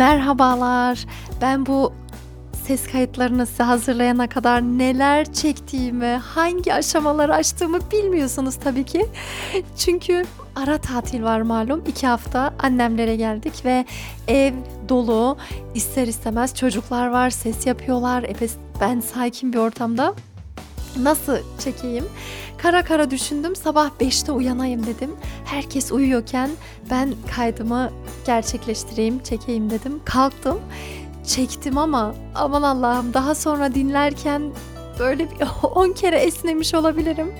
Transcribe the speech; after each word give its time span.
Merhabalar. 0.00 1.06
Ben 1.40 1.66
bu 1.66 1.92
ses 2.66 2.86
kayıtlarını 2.86 3.46
size 3.46 3.62
hazırlayana 3.62 4.28
kadar 4.28 4.62
neler 4.62 5.32
çektiğimi, 5.32 6.06
hangi 6.06 6.74
aşamaları 6.74 7.34
açtığımı 7.34 7.78
bilmiyorsunuz 7.92 8.56
tabii 8.64 8.84
ki. 8.84 9.06
Çünkü 9.76 10.24
ara 10.56 10.78
tatil 10.78 11.22
var 11.22 11.40
malum. 11.40 11.82
iki 11.86 12.06
hafta 12.06 12.54
annemlere 12.58 13.16
geldik 13.16 13.64
ve 13.64 13.84
ev 14.28 14.54
dolu. 14.88 15.36
ister 15.74 16.06
istemez 16.06 16.54
çocuklar 16.54 17.06
var, 17.06 17.30
ses 17.30 17.66
yapıyorlar. 17.66 18.22
E 18.22 18.34
ben 18.80 19.00
sakin 19.00 19.52
bir 19.52 19.58
ortamda 19.58 20.14
nasıl 20.98 21.36
çekeyim? 21.58 22.04
Kara 22.58 22.84
kara 22.84 23.10
düşündüm. 23.10 23.56
Sabah 23.56 23.90
5'te 24.00 24.32
uyanayım 24.32 24.86
dedim. 24.86 25.10
Herkes 25.44 25.92
uyuyorken 25.92 26.50
ben 26.90 27.14
kaydımı 27.36 27.90
gerçekleştireyim, 28.26 29.22
çekeyim 29.22 29.70
dedim. 29.70 30.00
Kalktım. 30.04 30.60
Çektim 31.26 31.78
ama 31.78 32.14
aman 32.34 32.62
Allah'ım 32.62 33.14
daha 33.14 33.34
sonra 33.34 33.74
dinlerken 33.74 34.42
böyle 34.98 35.30
bir 35.30 35.36
10 35.74 35.92
kere 35.92 36.16
esnemiş 36.16 36.74
olabilirim. 36.74 37.32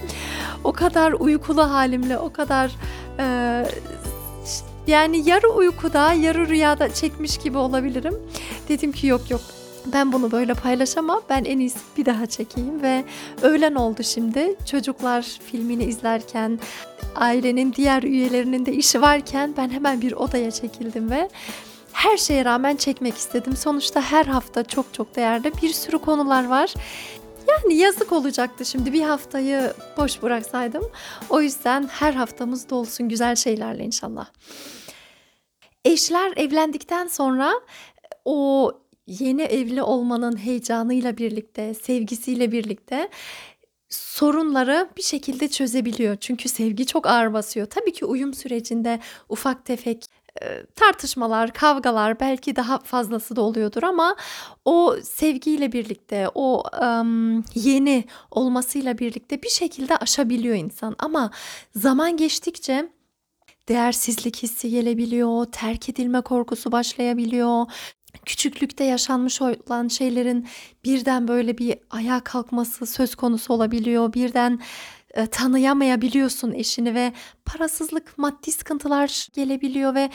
O 0.65 0.73
kadar 0.73 1.13
uykulu 1.13 1.71
halimle, 1.71 2.19
o 2.19 2.33
kadar 2.33 2.71
e, 3.19 3.67
yani 4.87 5.29
yarı 5.29 5.49
uykuda, 5.49 6.13
yarı 6.13 6.49
rüyada 6.49 6.95
çekmiş 6.95 7.39
gibi 7.39 7.59
olabilirim. 7.59 8.15
Dedim 8.69 8.93
ki 8.93 9.07
yok 9.07 9.31
yok 9.31 9.41
ben 9.87 10.13
bunu 10.13 10.33
böyle 10.33 10.55
paylaşamam. 10.55 11.23
Ben 11.29 11.45
en 11.45 11.59
iyisi 11.59 11.79
bir 11.97 12.07
daha 12.07 12.27
çekeyim 12.27 12.83
ve 12.83 13.05
öğlen 13.43 13.75
oldu 13.75 14.03
şimdi. 14.03 14.57
Çocuklar 14.71 15.23
filmini 15.23 15.85
izlerken 15.85 16.59
ailenin 17.15 17.73
diğer 17.73 18.03
üyelerinin 18.03 18.67
de 18.67 18.73
işi 18.73 19.03
varken 19.03 19.55
ben 19.57 19.71
hemen 19.71 20.01
bir 20.01 20.13
odaya 20.13 20.51
çekildim 20.51 21.11
ve 21.11 21.29
her 21.93 22.17
şeye 22.17 22.45
rağmen 22.45 22.77
çekmek 22.77 23.17
istedim. 23.17 23.57
Sonuçta 23.57 24.01
her 24.01 24.25
hafta 24.25 24.65
çok 24.65 24.95
çok 24.95 25.17
değerli 25.17 25.53
bir 25.63 25.73
sürü 25.73 25.99
konular 25.99 26.47
var. 26.49 26.75
Yani 27.49 27.75
yazık 27.75 28.13
olacaktı 28.13 28.65
şimdi 28.65 28.93
bir 28.93 29.03
haftayı 29.03 29.73
boş 29.97 30.23
bıraksaydım. 30.23 30.91
O 31.31 31.41
yüzden 31.41 31.89
her 31.93 32.13
haftamız 32.13 32.71
dolsun 32.71 33.09
güzel 33.09 33.37
şeylerle 33.37 33.85
inşallah. 33.85 34.27
Eşler 35.85 36.33
evlendikten 36.37 37.07
sonra 37.07 37.53
o 38.25 38.73
yeni 39.19 39.43
evli 39.43 39.83
olmanın 39.83 40.37
heyecanıyla 40.37 41.17
birlikte, 41.17 41.75
sevgisiyle 41.75 42.53
birlikte 42.53 43.09
sorunları 43.89 44.89
bir 44.97 45.03
şekilde 45.03 45.49
çözebiliyor. 45.49 46.17
Çünkü 46.17 46.49
sevgi 46.49 46.87
çok 46.87 47.07
ağır 47.07 47.33
basıyor. 47.33 47.67
Tabii 47.67 47.93
ki 47.93 48.05
uyum 48.05 48.35
sürecinde 48.35 49.01
ufak 49.29 49.65
tefek 49.65 50.05
tartışmalar, 50.77 51.53
kavgalar 51.53 52.21
belki 52.21 52.57
daha 52.57 52.79
fazlası 52.79 53.37
da 53.37 53.41
oluyordur 53.41 53.83
ama 53.83 54.17
o 54.65 54.97
sevgiyle 55.03 55.73
birlikte, 55.73 56.29
o 56.35 56.63
um, 56.83 57.45
yeni 57.55 58.05
olmasıyla 58.31 58.99
birlikte 58.99 59.43
bir 59.43 59.49
şekilde 59.49 59.97
aşabiliyor 59.97 60.57
insan. 60.57 60.97
Ama 60.99 61.31
zaman 61.77 62.17
geçtikçe 62.17 62.89
değersizlik 63.69 64.43
hissi 64.43 64.71
gelebiliyor, 64.71 65.45
terk 65.45 65.89
edilme 65.89 66.21
korkusu 66.21 66.73
başlayabiliyor, 66.73 67.67
küçüklükte 68.27 68.85
yaşanmış 68.85 69.43
olan 69.43 69.89
şeylerin 69.89 70.49
birden 70.85 71.29
böyle 71.29 71.59
bir 71.59 71.79
ayağa 71.91 72.21
kalkması 72.21 72.87
söz 72.87 73.15
konusu 73.15 73.55
olabiliyor. 73.55 74.13
Birden 74.13 74.61
e, 75.15 75.27
tanıyamayabiliyorsun 75.27 76.53
eşini 76.53 76.95
ve 76.95 77.13
parasızlık, 77.45 78.19
maddi 78.19 78.53
sıkıntılar 78.53 79.29
gelebiliyor 79.33 79.95
ve 79.95 80.11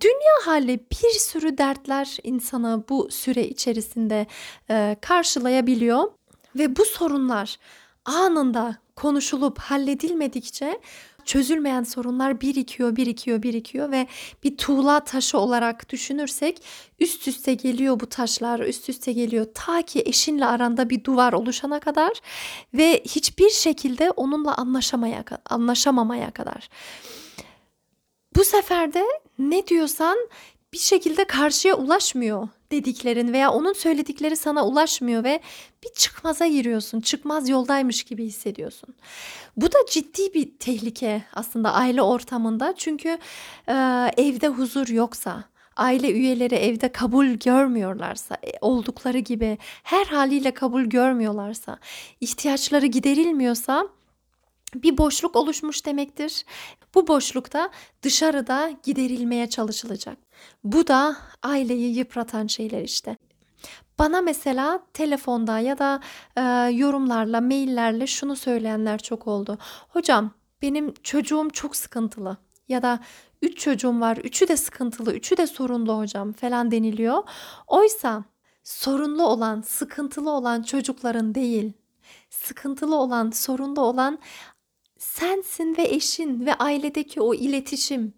dünya 0.00 0.46
hali 0.46 0.78
bir 0.78 1.18
sürü 1.18 1.58
dertler 1.58 2.16
insanı 2.22 2.84
bu 2.88 3.10
süre 3.10 3.48
içerisinde 3.48 4.26
e, 4.70 4.96
karşılayabiliyor 5.00 6.04
ve 6.56 6.76
bu 6.76 6.84
sorunlar 6.84 7.56
anında 8.04 8.76
konuşulup 8.96 9.58
halledilmedikçe 9.58 10.80
çözülmeyen 11.24 11.82
sorunlar 11.82 12.40
birikiyor, 12.40 12.96
birikiyor, 12.96 13.42
birikiyor 13.42 13.90
ve 13.90 14.06
bir 14.44 14.56
tuğla 14.56 15.00
taşı 15.00 15.38
olarak 15.38 15.88
düşünürsek 15.88 16.62
üst 17.00 17.28
üste 17.28 17.54
geliyor 17.54 18.00
bu 18.00 18.06
taşlar, 18.06 18.60
üst 18.60 18.88
üste 18.88 19.12
geliyor 19.12 19.46
ta 19.54 19.82
ki 19.82 20.02
eşinle 20.06 20.46
aranda 20.46 20.90
bir 20.90 21.04
duvar 21.04 21.32
oluşana 21.32 21.80
kadar 21.80 22.12
ve 22.74 23.02
hiçbir 23.04 23.50
şekilde 23.50 24.10
onunla 24.10 24.56
anlaşamaya 24.56 25.24
anlaşamamaya 25.50 26.30
kadar. 26.30 26.68
Bu 28.36 28.44
sefer 28.44 28.94
de 28.94 29.04
ne 29.38 29.66
diyorsan 29.66 30.18
bir 30.72 30.78
şekilde 30.78 31.24
karşıya 31.24 31.74
ulaşmıyor 31.74 32.48
dediklerin 32.72 33.32
veya 33.32 33.52
onun 33.52 33.72
söyledikleri 33.72 34.36
sana 34.36 34.66
ulaşmıyor 34.66 35.24
ve 35.24 35.40
bir 35.84 35.88
çıkmaza 35.94 36.46
giriyorsun. 36.46 37.00
Çıkmaz 37.00 37.48
yoldaymış 37.48 38.04
gibi 38.04 38.24
hissediyorsun. 38.24 38.94
Bu 39.56 39.72
da 39.72 39.78
ciddi 39.90 40.34
bir 40.34 40.58
tehlike 40.58 41.24
aslında 41.34 41.72
aile 41.72 42.02
ortamında. 42.02 42.74
Çünkü 42.76 43.18
e, 43.68 43.72
evde 44.16 44.48
huzur 44.48 44.88
yoksa, 44.88 45.44
aile 45.76 46.12
üyeleri 46.12 46.54
evde 46.54 46.92
kabul 46.92 47.26
görmüyorlarsa, 47.26 48.34
e, 48.34 48.52
oldukları 48.60 49.18
gibi 49.18 49.58
her 49.82 50.06
haliyle 50.06 50.54
kabul 50.54 50.82
görmüyorlarsa, 50.82 51.78
ihtiyaçları 52.20 52.86
giderilmiyorsa 52.86 53.88
bir 54.74 54.98
boşluk 54.98 55.36
oluşmuş 55.36 55.86
demektir. 55.86 56.44
Bu 56.94 57.08
boşlukta 57.08 57.70
dışarıda 58.02 58.70
giderilmeye 58.82 59.48
çalışılacak. 59.50 60.18
Bu 60.64 60.86
da 60.86 61.16
aileyi 61.42 61.96
yıpratan 61.96 62.46
şeyler 62.46 62.82
işte. 62.82 63.16
Bana 63.98 64.20
mesela 64.20 64.82
telefonda 64.92 65.58
ya 65.58 65.78
da 65.78 66.00
e, 66.36 66.40
yorumlarla, 66.74 67.40
maillerle 67.40 68.06
şunu 68.06 68.36
söyleyenler 68.36 68.98
çok 68.98 69.26
oldu. 69.26 69.58
Hocam 69.88 70.30
benim 70.62 70.94
çocuğum 71.02 71.48
çok 71.52 71.76
sıkıntılı 71.76 72.36
ya 72.68 72.82
da 72.82 73.00
üç 73.42 73.58
çocuğum 73.58 74.00
var, 74.00 74.16
üçü 74.16 74.48
de 74.48 74.56
sıkıntılı, 74.56 75.14
üçü 75.14 75.36
de 75.36 75.46
sorunlu 75.46 75.98
hocam 75.98 76.32
falan 76.32 76.70
deniliyor. 76.70 77.22
Oysa 77.66 78.24
sorunlu 78.64 79.26
olan, 79.26 79.60
sıkıntılı 79.60 80.30
olan 80.30 80.62
çocukların 80.62 81.34
değil, 81.34 81.72
sıkıntılı 82.30 82.96
olan, 82.96 83.30
sorunlu 83.30 83.80
olan 83.80 84.18
sensin 85.02 85.76
ve 85.76 85.82
eşin 85.82 86.46
ve 86.46 86.54
ailedeki 86.54 87.20
o 87.20 87.34
iletişim. 87.34 88.14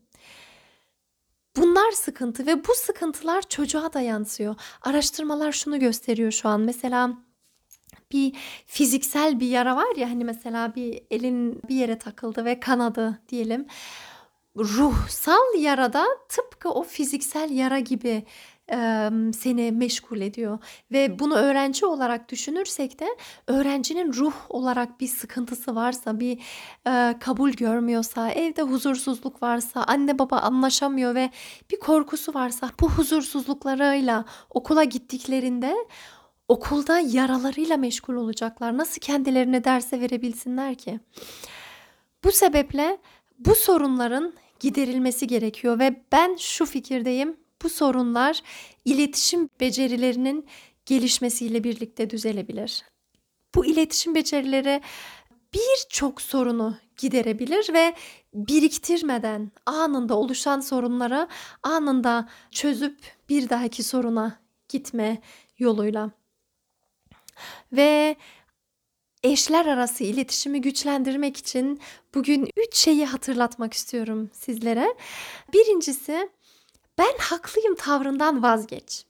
Bunlar 1.57 1.93
sıkıntı 1.93 2.47
ve 2.47 2.65
bu 2.65 2.75
sıkıntılar 2.75 3.49
çocuğa 3.49 3.93
da 3.93 4.01
yansıyor. 4.01 4.55
Araştırmalar 4.83 5.53
şunu 5.53 5.79
gösteriyor 5.79 6.33
şu 6.33 6.49
an. 6.49 6.61
Mesela 6.61 7.19
bir 8.13 8.37
fiziksel 8.67 9.41
bir 9.41 9.47
yara 9.47 9.77
var 9.77 9.97
ya 9.97 10.11
hani 10.11 10.25
mesela 10.25 10.75
bir 10.75 11.03
elin 11.11 11.63
bir 11.69 11.75
yere 11.75 11.99
takıldı 11.99 12.45
ve 12.45 12.61
kanadı 12.61 13.21
diyelim. 13.29 13.67
Ruhsal 14.57 15.59
yarada 15.59 16.07
tıpkı 16.29 16.71
o 16.71 16.83
fiziksel 16.83 17.51
yara 17.51 17.79
gibi 17.79 18.25
seni 19.33 19.73
meşgul 19.73 20.21
ediyor 20.21 20.59
ve 20.93 21.19
bunu 21.19 21.35
öğrenci 21.35 21.87
olarak 21.87 22.31
düşünürsek 22.31 23.01
de 23.01 23.07
öğrencinin 23.47 24.13
ruh 24.13 24.35
olarak 24.49 25.01
bir 25.01 25.07
sıkıntısı 25.07 25.75
varsa, 25.75 26.21
bir 26.21 26.39
kabul 27.21 27.51
görmüyorsa, 27.51 28.31
evde 28.31 28.63
huzursuzluk 28.63 29.43
varsa, 29.43 29.85
anne 29.85 30.19
baba 30.19 30.39
anlaşamıyor 30.39 31.15
ve 31.15 31.31
bir 31.71 31.79
korkusu 31.79 32.35
varsa 32.35 32.71
bu 32.81 32.91
huzursuzluklarıyla 32.91 34.25
okula 34.51 34.85
gittiklerinde 34.85 35.75
okulda 36.49 36.99
yaralarıyla 36.99 37.77
meşgul 37.77 38.15
olacaklar. 38.15 38.79
Nasıl 38.79 39.01
kendilerine 39.01 39.65
derse 39.65 40.01
verebilsinler 40.01 40.75
ki? 40.75 41.01
Bu 42.25 42.33
sebeple 42.33 42.99
bu 43.39 43.55
sorunların 43.55 44.33
giderilmesi 44.61 45.27
gerekiyor 45.27 45.79
ve 45.79 46.03
ben 46.13 46.37
şu 46.37 46.67
fikirdeyim 46.67 47.37
bu 47.65 47.69
sorunlar 47.69 48.43
iletişim 48.85 49.49
becerilerinin 49.61 50.47
gelişmesiyle 50.87 51.65
birlikte 51.65 52.11
düzelebilir. 52.11 52.83
Bu 53.55 53.67
iletişim 53.67 54.15
becerileri 54.15 54.81
birçok 55.55 56.23
sorunu 56.23 56.77
giderebilir 56.97 57.73
ve 57.73 57.95
biriktirmeden 58.35 59.53
anında 59.67 60.15
oluşan 60.15 60.61
sorunları 60.61 61.29
anında 61.63 62.29
çözüp 62.51 62.99
bir 63.29 63.49
dahaki 63.49 63.83
soruna 63.83 64.41
gitme 64.69 65.21
yoluyla. 65.59 66.11
Ve 67.73 68.17
eşler 69.23 69.67
arası 69.67 70.05
iletişimi 70.05 70.61
güçlendirmek 70.61 71.37
için 71.37 71.81
bugün 72.15 72.49
üç 72.57 72.77
şeyi 72.77 73.07
hatırlatmak 73.07 73.75
istiyorum 73.75 74.31
sizlere. 74.33 74.95
Birincisi 75.53 76.29
ben 76.99 77.15
haklıyım 77.19 77.75
tavrından 77.75 78.43
vazgeç. 78.43 79.05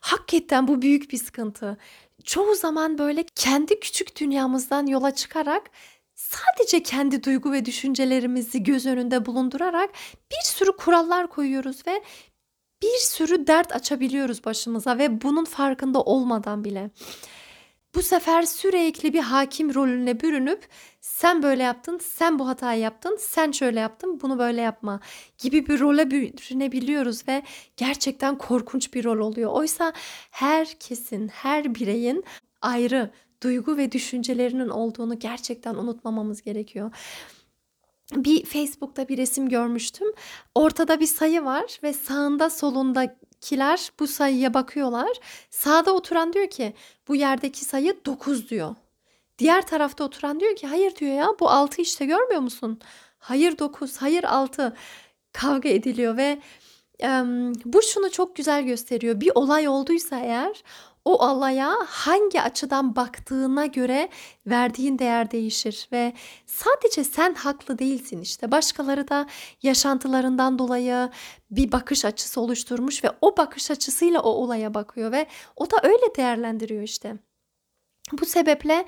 Hakikaten 0.00 0.68
bu 0.68 0.82
büyük 0.82 1.12
bir 1.12 1.18
sıkıntı. 1.18 1.76
Çoğu 2.24 2.54
zaman 2.54 2.98
böyle 2.98 3.24
kendi 3.34 3.80
küçük 3.80 4.20
dünyamızdan 4.20 4.86
yola 4.86 5.14
çıkarak 5.14 5.70
sadece 6.14 6.82
kendi 6.82 7.24
duygu 7.24 7.52
ve 7.52 7.64
düşüncelerimizi 7.64 8.62
göz 8.62 8.86
önünde 8.86 9.26
bulundurarak 9.26 9.90
bir 10.30 10.48
sürü 10.48 10.72
kurallar 10.76 11.26
koyuyoruz 11.26 11.86
ve 11.86 12.02
bir 12.82 12.98
sürü 12.98 13.46
dert 13.46 13.74
açabiliyoruz 13.74 14.44
başımıza 14.44 14.98
ve 14.98 15.22
bunun 15.22 15.44
farkında 15.44 16.02
olmadan 16.02 16.64
bile. 16.64 16.90
Bu 17.94 18.02
sefer 18.02 18.42
sürekli 18.42 19.12
bir 19.12 19.20
hakim 19.20 19.74
rolüne 19.74 20.20
bürünüp 20.20 20.68
sen 21.00 21.42
böyle 21.42 21.62
yaptın, 21.62 22.00
sen 22.02 22.38
bu 22.38 22.48
hatayı 22.48 22.80
yaptın, 22.80 23.18
sen 23.20 23.52
şöyle 23.52 23.80
yaptın, 23.80 24.20
bunu 24.22 24.38
böyle 24.38 24.60
yapma 24.60 25.00
gibi 25.38 25.66
bir 25.66 25.80
role 25.80 26.10
bürünebiliyoruz 26.10 27.28
ve 27.28 27.42
gerçekten 27.76 28.38
korkunç 28.38 28.94
bir 28.94 29.04
rol 29.04 29.18
oluyor. 29.18 29.52
Oysa 29.52 29.92
herkesin, 30.30 31.28
her 31.28 31.74
bireyin 31.74 32.24
ayrı 32.60 33.10
duygu 33.42 33.76
ve 33.76 33.92
düşüncelerinin 33.92 34.68
olduğunu 34.68 35.18
gerçekten 35.18 35.74
unutmamamız 35.74 36.42
gerekiyor 36.42 36.90
bir 38.16 38.44
Facebook'ta 38.44 39.08
bir 39.08 39.16
resim 39.16 39.48
görmüştüm. 39.48 40.08
Ortada 40.54 41.00
bir 41.00 41.06
sayı 41.06 41.44
var 41.44 41.78
ve 41.82 41.92
sağında 41.92 42.50
solundakiler 43.40 43.92
bu 44.00 44.06
sayıya 44.06 44.54
bakıyorlar. 44.54 45.16
Sağda 45.50 45.92
oturan 45.92 46.32
diyor 46.32 46.50
ki 46.50 46.74
bu 47.08 47.16
yerdeki 47.16 47.64
sayı 47.64 48.04
9 48.06 48.50
diyor. 48.50 48.74
Diğer 49.38 49.66
tarafta 49.66 50.04
oturan 50.04 50.40
diyor 50.40 50.56
ki 50.56 50.66
hayır 50.66 50.96
diyor 50.96 51.14
ya 51.14 51.28
bu 51.40 51.50
6 51.50 51.82
işte 51.82 52.06
görmüyor 52.06 52.40
musun? 52.40 52.80
Hayır 53.18 53.58
9, 53.58 53.96
hayır 53.96 54.24
6 54.24 54.76
kavga 55.32 55.68
ediliyor 55.68 56.16
ve 56.16 56.38
e, 57.02 57.08
bu 57.64 57.82
şunu 57.82 58.10
çok 58.10 58.36
güzel 58.36 58.64
gösteriyor. 58.64 59.20
Bir 59.20 59.32
olay 59.34 59.68
olduysa 59.68 60.18
eğer 60.20 60.62
o 61.08 61.28
olaya 61.28 61.76
hangi 61.86 62.42
açıdan 62.42 62.96
baktığına 62.96 63.66
göre 63.66 64.08
verdiğin 64.46 64.98
değer 64.98 65.30
değişir 65.30 65.88
ve 65.92 66.12
sadece 66.46 67.04
sen 67.04 67.34
haklı 67.34 67.78
değilsin 67.78 68.20
işte 68.20 68.50
başkaları 68.50 69.08
da 69.08 69.26
yaşantılarından 69.62 70.58
dolayı 70.58 71.10
bir 71.50 71.72
bakış 71.72 72.04
açısı 72.04 72.40
oluşturmuş 72.40 73.04
ve 73.04 73.10
o 73.20 73.36
bakış 73.36 73.70
açısıyla 73.70 74.20
o 74.20 74.30
olaya 74.30 74.74
bakıyor 74.74 75.12
ve 75.12 75.26
o 75.56 75.70
da 75.70 75.76
öyle 75.82 76.14
değerlendiriyor 76.16 76.82
işte. 76.82 77.16
Bu 78.12 78.26
sebeple 78.26 78.84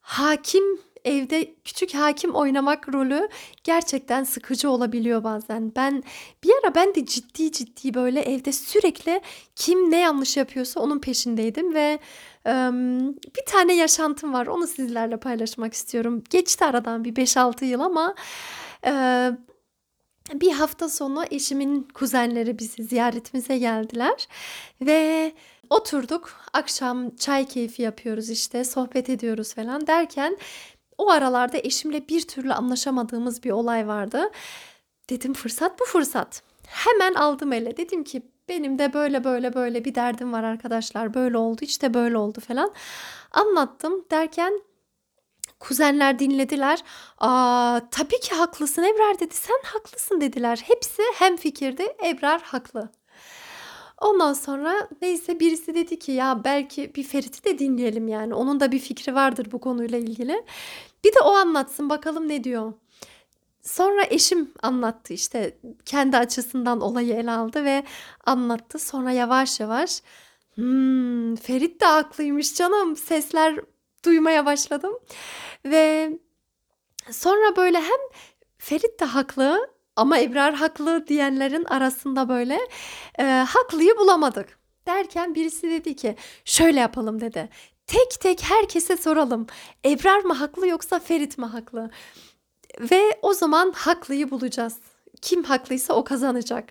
hakim 0.00 0.80
evde 1.04 1.54
küçük 1.64 1.94
hakim 1.94 2.34
oynamak 2.34 2.94
rolü 2.94 3.28
gerçekten 3.64 4.24
sıkıcı 4.24 4.70
olabiliyor 4.70 5.24
bazen. 5.24 5.72
Ben 5.76 6.02
bir 6.44 6.52
ara 6.62 6.74
ben 6.74 6.94
de 6.94 7.06
ciddi 7.06 7.52
ciddi 7.52 7.94
böyle 7.94 8.20
evde 8.20 8.52
sürekli 8.52 9.20
kim 9.56 9.90
ne 9.90 10.00
yanlış 10.00 10.36
yapıyorsa 10.36 10.80
onun 10.80 10.98
peşindeydim 10.98 11.74
ve 11.74 11.98
bir 13.36 13.44
tane 13.46 13.74
yaşantım 13.76 14.32
var. 14.32 14.46
Onu 14.46 14.66
sizlerle 14.66 15.16
paylaşmak 15.16 15.74
istiyorum. 15.74 16.24
Geçti 16.30 16.64
aradan 16.64 17.04
bir 17.04 17.14
5-6 17.14 17.64
yıl 17.64 17.80
ama 17.80 18.14
bir 20.32 20.52
hafta 20.52 20.88
sonu 20.88 21.24
eşimin 21.30 21.88
kuzenleri 21.94 22.58
bizi 22.58 22.84
ziyaretimize 22.84 23.58
geldiler 23.58 24.28
ve 24.80 25.32
oturduk 25.70 26.40
akşam 26.52 27.16
çay 27.16 27.48
keyfi 27.48 27.82
yapıyoruz 27.82 28.30
işte 28.30 28.64
sohbet 28.64 29.10
ediyoruz 29.10 29.54
falan 29.54 29.86
derken 29.86 30.38
o 30.98 31.10
aralarda 31.10 31.58
eşimle 31.58 32.08
bir 32.08 32.28
türlü 32.28 32.52
anlaşamadığımız 32.52 33.42
bir 33.42 33.50
olay 33.50 33.88
vardı. 33.88 34.30
Dedim 35.10 35.34
fırsat 35.34 35.80
bu 35.80 35.84
fırsat. 35.84 36.42
Hemen 36.66 37.14
aldım 37.14 37.52
ele. 37.52 37.76
Dedim 37.76 38.04
ki 38.04 38.22
benim 38.48 38.78
de 38.78 38.92
böyle 38.92 39.24
böyle 39.24 39.54
böyle 39.54 39.84
bir 39.84 39.94
derdim 39.94 40.32
var 40.32 40.42
arkadaşlar. 40.42 41.14
Böyle 41.14 41.38
oldu 41.38 41.60
işte 41.62 41.94
böyle 41.94 42.16
oldu 42.18 42.40
falan. 42.40 42.72
Anlattım 43.32 44.04
derken 44.10 44.60
kuzenler 45.60 46.18
dinlediler. 46.18 46.84
Aa, 47.18 47.80
tabii 47.90 48.20
ki 48.20 48.34
haklısın 48.34 48.82
Ebrar 48.82 49.20
dedi. 49.20 49.34
Sen 49.34 49.60
haklısın 49.64 50.20
dediler. 50.20 50.62
Hepsi 50.64 51.02
hem 51.14 51.36
fikirdi. 51.36 51.82
Ebrar 52.04 52.42
haklı. 52.42 52.88
Ondan 54.04 54.32
sonra 54.32 54.88
neyse 55.02 55.40
birisi 55.40 55.74
dedi 55.74 55.98
ki 55.98 56.12
ya 56.12 56.44
belki 56.44 56.94
bir 56.94 57.02
Ferit'i 57.02 57.44
de 57.44 57.58
dinleyelim 57.58 58.08
yani. 58.08 58.34
Onun 58.34 58.60
da 58.60 58.72
bir 58.72 58.78
fikri 58.78 59.14
vardır 59.14 59.48
bu 59.52 59.60
konuyla 59.60 59.98
ilgili. 59.98 60.44
Bir 61.04 61.14
de 61.14 61.20
o 61.20 61.30
anlatsın 61.30 61.90
bakalım 61.90 62.28
ne 62.28 62.44
diyor. 62.44 62.72
Sonra 63.62 64.04
eşim 64.10 64.52
anlattı 64.62 65.12
işte 65.12 65.58
kendi 65.84 66.16
açısından 66.16 66.80
olayı 66.80 67.14
ele 67.14 67.30
aldı 67.30 67.64
ve 67.64 67.84
anlattı. 68.26 68.78
Sonra 68.78 69.10
yavaş 69.10 69.60
yavaş 69.60 70.02
hmm, 70.54 71.36
Ferit 71.36 71.80
de 71.80 71.86
haklıymış 71.86 72.54
canım 72.54 72.96
sesler 72.96 73.60
duymaya 74.04 74.46
başladım. 74.46 74.92
Ve 75.64 76.12
sonra 77.10 77.56
böyle 77.56 77.78
hem 77.78 78.00
Ferit 78.58 79.00
de 79.00 79.04
haklı 79.04 79.73
ama 79.96 80.18
Ebrar 80.18 80.54
haklı 80.54 81.06
diyenlerin 81.06 81.64
arasında 81.64 82.28
böyle 82.28 82.58
e, 83.18 83.22
haklıyı 83.24 83.96
bulamadık. 83.96 84.58
Derken 84.86 85.34
birisi 85.34 85.70
dedi 85.70 85.96
ki 85.96 86.16
şöyle 86.44 86.80
yapalım 86.80 87.20
dedi. 87.20 87.48
Tek 87.86 88.20
tek 88.20 88.42
herkese 88.42 88.96
soralım. 88.96 89.46
Ebrar 89.84 90.20
mı 90.20 90.32
haklı 90.32 90.68
yoksa 90.68 90.98
Ferit 90.98 91.38
mi 91.38 91.44
haklı? 91.44 91.90
Ve 92.80 93.18
o 93.22 93.34
zaman 93.34 93.72
haklıyı 93.76 94.30
bulacağız. 94.30 94.78
Kim 95.22 95.44
haklıysa 95.44 95.94
o 95.94 96.04
kazanacak. 96.04 96.68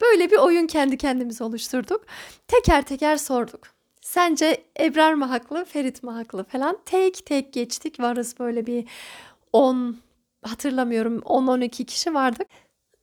Böyle 0.00 0.30
bir 0.30 0.36
oyun 0.36 0.66
kendi 0.66 0.98
kendimize 0.98 1.44
oluşturduk. 1.44 2.04
Teker 2.48 2.82
teker 2.82 3.16
sorduk. 3.16 3.60
Sence 4.00 4.64
Ebrar 4.80 5.14
mı 5.14 5.24
haklı, 5.24 5.64
Ferit 5.64 6.02
mi 6.02 6.10
haklı 6.10 6.44
falan. 6.44 6.78
Tek 6.84 7.26
tek 7.26 7.52
geçtik. 7.52 8.00
Varız 8.00 8.38
böyle 8.38 8.66
bir 8.66 8.88
10 9.52 9.96
hatırlamıyorum 10.42 11.18
10-12 11.18 11.84
kişi 11.84 12.14
vardık. 12.14 12.46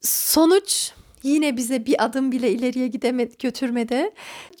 Sonuç 0.00 0.92
yine 1.22 1.56
bize 1.56 1.86
bir 1.86 2.04
adım 2.04 2.32
bile 2.32 2.50
ileriye 2.50 2.88
gidemedi, 2.88 3.34
götürmedi. 3.38 4.10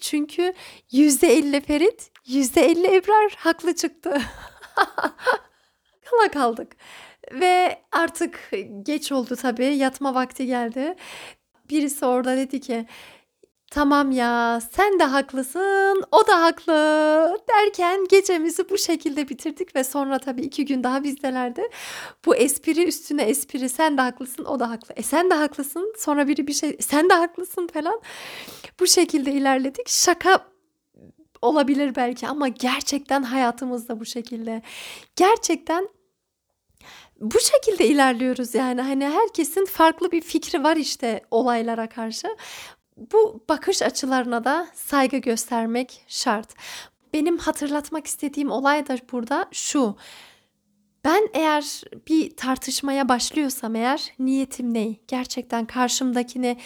Çünkü 0.00 0.54
%50 0.92 1.60
Ferit, 1.60 2.10
%50 2.26 2.94
Ebrar 2.96 3.32
haklı 3.36 3.74
çıktı. 3.74 4.10
Kala 6.04 6.30
kaldık. 6.32 6.76
Ve 7.32 7.82
artık 7.92 8.50
geç 8.82 9.12
oldu 9.12 9.36
tabii. 9.36 9.64
Yatma 9.64 10.14
vakti 10.14 10.46
geldi. 10.46 10.94
Birisi 11.70 12.06
orada 12.06 12.36
dedi 12.36 12.60
ki 12.60 12.86
Tamam 13.70 14.10
ya 14.10 14.60
sen 14.76 14.98
de 14.98 15.04
haklısın 15.04 16.04
o 16.12 16.26
da 16.26 16.42
haklı 16.42 16.72
derken 17.48 18.06
gecemizi 18.08 18.70
bu 18.70 18.78
şekilde 18.78 19.28
bitirdik 19.28 19.76
ve 19.76 19.84
sonra 19.84 20.18
tabii 20.18 20.40
iki 20.42 20.64
gün 20.64 20.84
daha 20.84 21.04
bizdelerdi. 21.04 21.62
Bu 22.26 22.36
espri 22.36 22.84
üstüne 22.84 23.22
espri 23.22 23.68
sen 23.68 23.98
de 23.98 24.00
haklısın 24.00 24.44
o 24.44 24.60
da 24.60 24.70
haklı. 24.70 24.94
E 24.96 25.02
sen 25.02 25.30
de 25.30 25.34
haklısın 25.34 25.94
sonra 25.98 26.28
biri 26.28 26.46
bir 26.46 26.52
şey 26.52 26.76
sen 26.80 27.10
de 27.10 27.14
haklısın 27.14 27.66
falan. 27.66 28.00
Bu 28.80 28.86
şekilde 28.86 29.32
ilerledik. 29.32 29.88
Şaka 29.88 30.46
olabilir 31.42 31.94
belki 31.96 32.28
ama 32.28 32.48
gerçekten 32.48 33.22
hayatımızda 33.22 34.00
bu 34.00 34.04
şekilde. 34.04 34.62
Gerçekten 35.16 35.88
bu 37.20 37.38
şekilde 37.40 37.86
ilerliyoruz 37.86 38.54
yani 38.54 38.80
hani 38.80 39.08
herkesin 39.08 39.64
farklı 39.66 40.12
bir 40.12 40.20
fikri 40.20 40.64
var 40.64 40.76
işte 40.76 41.22
olaylara 41.30 41.88
karşı 41.88 42.28
bu 43.12 43.44
bakış 43.48 43.82
açılarına 43.82 44.44
da 44.44 44.68
saygı 44.74 45.16
göstermek 45.16 46.04
şart. 46.08 46.54
Benim 47.12 47.38
hatırlatmak 47.38 48.06
istediğim 48.06 48.50
olay 48.50 48.88
da 48.88 48.96
burada 49.12 49.46
şu. 49.52 49.96
Ben 51.04 51.28
eğer 51.34 51.82
bir 52.08 52.36
tartışmaya 52.36 53.08
başlıyorsam 53.08 53.76
eğer 53.76 54.12
niyetim 54.18 54.74
ne? 54.74 54.96
Gerçekten 55.08 55.66
karşımdakini 55.66 56.56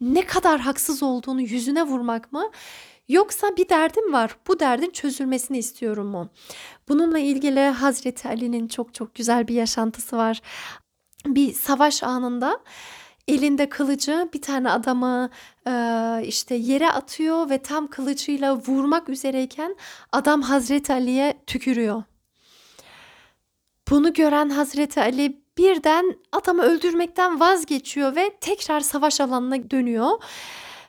ne 0.00 0.26
kadar 0.26 0.60
haksız 0.60 1.02
olduğunu 1.02 1.40
yüzüne 1.40 1.82
vurmak 1.82 2.32
mı? 2.32 2.50
Yoksa 3.08 3.56
bir 3.56 3.68
derdim 3.68 4.12
var. 4.12 4.36
Bu 4.46 4.60
derdin 4.60 4.90
çözülmesini 4.90 5.58
istiyorum 5.58 6.06
mu? 6.06 6.28
Bununla 6.88 7.18
ilgili 7.18 7.60
Hazreti 7.60 8.28
Ali'nin 8.28 8.68
çok 8.68 8.94
çok 8.94 9.14
güzel 9.14 9.48
bir 9.48 9.54
yaşantısı 9.54 10.16
var. 10.16 10.42
Bir 11.26 11.52
savaş 11.52 12.02
anında 12.02 12.60
elinde 13.28 13.68
kılıcı 13.68 14.28
bir 14.34 14.42
tane 14.42 14.70
adamı 14.70 15.30
eee, 15.66 16.22
işte 16.26 16.54
yere 16.54 16.90
atıyor 16.90 17.50
ve 17.50 17.58
tam 17.58 17.86
kılıcıyla 17.86 18.56
vurmak 18.56 19.08
üzereyken 19.08 19.76
adam 20.12 20.42
Hazreti 20.42 20.92
Ali'ye 20.92 21.34
tükürüyor. 21.46 22.02
Bunu 23.90 24.12
gören 24.12 24.50
Hazreti 24.50 25.00
Ali 25.00 25.42
birden 25.58 26.16
adamı 26.32 26.62
öldürmekten 26.62 27.40
vazgeçiyor 27.40 28.16
ve 28.16 28.30
tekrar 28.40 28.80
savaş 28.80 29.20
alanına 29.20 29.70
dönüyor. 29.70 30.10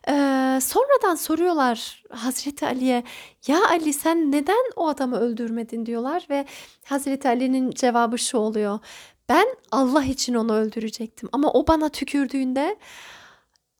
Eee, 0.07 0.59
sonradan 0.61 1.15
soruyorlar 1.15 2.03
Hazreti 2.09 2.65
Ali'ye 2.65 3.03
ya 3.47 3.57
Ali 3.69 3.93
sen 3.93 4.31
neden 4.31 4.71
o 4.75 4.87
adamı 4.87 5.17
öldürmedin 5.19 5.85
diyorlar 5.85 6.27
ve 6.29 6.45
Hazreti 6.85 7.27
Ali'nin 7.27 7.71
cevabı 7.71 8.17
şu 8.19 8.37
oluyor. 8.37 8.79
Ben 9.29 9.45
Allah 9.71 10.03
için 10.03 10.33
onu 10.33 10.53
öldürecektim 10.53 11.29
ama 11.31 11.51
o 11.53 11.67
bana 11.67 11.89
tükürdüğünde 11.89 12.77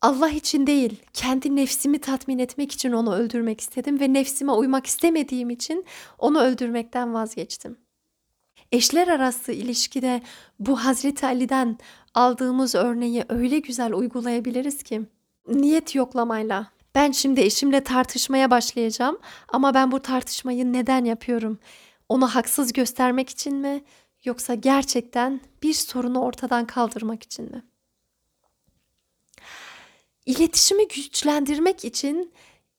Allah 0.02 0.30
için 0.30 0.68
değil, 0.68 1.02
kendi 1.14 1.56
nefsimi 1.56 2.00
tatmin 2.00 2.40
etmek 2.40 2.72
için 2.72 2.92
onu 2.92 3.16
öldürmek 3.16 3.62
istedim 3.62 4.00
ve 4.00 4.14
nefsime 4.14 4.52
uymak 4.52 4.86
istemediğim 4.86 5.50
için 5.50 5.86
onu 6.20 6.42
öldürmekten 6.42 7.14
vazgeçtim. 7.14 7.78
Eşler 8.72 9.08
arası 9.08 9.52
ilişkide 9.52 10.22
bu 10.60 10.86
Hazreti 10.86 11.26
Ali'den 11.26 11.78
aldığımız 12.14 12.76
örneği 12.76 13.26
öyle 13.30 13.60
güzel 13.60 13.94
uygulayabiliriz 13.94 14.84
ki 14.84 15.02
niyet 15.48 15.96
yoklamayla. 15.96 16.68
Ben 16.96 17.12
şimdi 17.12 17.42
eşimle 17.42 17.84
tartışmaya 17.84 18.52
başlayacağım 18.52 19.20
ama 19.48 19.74
ben 19.74 19.92
bu 19.92 20.00
tartışmayı 20.00 20.74
neden 20.74 21.06
yapıyorum? 21.06 21.60
Onu 22.10 22.28
haksız 22.28 22.74
göstermek 22.74 23.30
için 23.30 23.56
mi 23.56 23.84
yoksa 24.26 24.56
gerçekten 24.56 25.42
bir 25.64 25.74
sorunu 25.74 26.22
ortadan 26.22 26.66
kaldırmak 26.66 27.24
için 27.24 27.46
mi? 27.52 27.64
İletişimi 30.26 30.88
güçlendirmek 30.88 31.86
için 31.86 32.34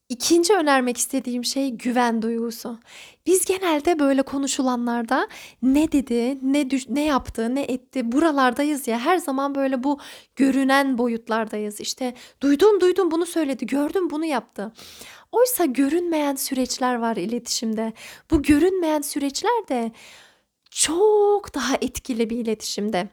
ikinci 0.09 0.55
önermek 0.55 0.97
istediğim 0.97 1.45
şey 1.45 1.71
güven 1.71 2.23
duygusu. 2.23 2.79
Biz 3.27 3.45
genelde 3.45 3.99
böyle 3.99 4.23
konuşulanlarda 4.23 5.29
ne 5.63 5.93
dedi, 5.93 6.39
ne 6.43 6.69
ne 6.89 7.05
yaptı, 7.05 7.55
ne 7.55 7.63
etti 7.63 8.13
buralardayız 8.13 8.89
ya. 8.89 8.99
Her 8.99 9.19
zaman 9.19 9.55
böyle 9.55 9.85
bu 9.85 10.01
görünen 10.37 10.99
boyutlardayız. 10.99 11.81
İşte 11.81 12.15
duydum 12.41 12.81
duydum 12.81 13.11
bunu 13.11 13.27
söyledi, 13.27 13.67
gördüm 13.67 14.11
bunu 14.11 14.25
yaptı. 14.25 14.73
Oysa 15.33 15.65
görünmeyen 15.65 16.35
süreçler 16.35 16.95
var 16.95 17.17
iletişimde. 17.17 17.93
Bu 18.31 18.43
görünmeyen 18.43 19.01
süreçler 19.01 19.69
de 19.69 19.93
çok 20.75 21.54
daha 21.54 21.75
etkili 21.75 22.31
bir 22.31 22.38
iletişimde. 22.38 23.09